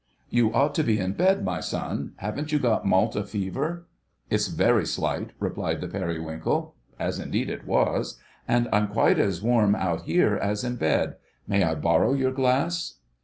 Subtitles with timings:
[0.31, 2.13] "You ought to be in bed, my son.
[2.15, 3.85] Haven't you got Malta Fever?"
[4.31, 10.35] "It's very slight," replied the Periwinkle—as indeed it was,—"and I'm quite as warm out here
[10.35, 11.17] as in bed.
[11.47, 12.95] May I borrow your glass?"